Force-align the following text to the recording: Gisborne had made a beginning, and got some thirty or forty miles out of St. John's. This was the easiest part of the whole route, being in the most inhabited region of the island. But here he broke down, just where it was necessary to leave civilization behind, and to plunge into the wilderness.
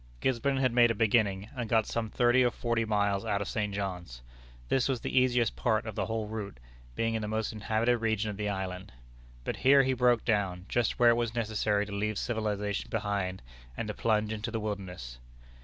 Gisborne 0.19 0.57
had 0.57 0.73
made 0.73 0.89
a 0.89 0.95
beginning, 0.95 1.51
and 1.55 1.69
got 1.69 1.85
some 1.85 2.09
thirty 2.09 2.43
or 2.43 2.49
forty 2.49 2.85
miles 2.85 3.23
out 3.23 3.39
of 3.39 3.47
St. 3.47 3.71
John's. 3.71 4.23
This 4.67 4.89
was 4.89 5.01
the 5.01 5.15
easiest 5.15 5.55
part 5.55 5.85
of 5.85 5.93
the 5.93 6.07
whole 6.07 6.25
route, 6.27 6.59
being 6.95 7.13
in 7.13 7.21
the 7.21 7.27
most 7.27 7.53
inhabited 7.53 7.97
region 7.99 8.31
of 8.31 8.37
the 8.37 8.49
island. 8.49 8.91
But 9.43 9.57
here 9.57 9.83
he 9.83 9.93
broke 9.93 10.25
down, 10.25 10.65
just 10.67 10.97
where 10.97 11.11
it 11.11 11.15
was 11.17 11.35
necessary 11.35 11.85
to 11.85 11.91
leave 11.91 12.17
civilization 12.17 12.89
behind, 12.89 13.43
and 13.77 13.87
to 13.89 13.93
plunge 13.93 14.33
into 14.33 14.49
the 14.49 14.59
wilderness. 14.59 15.19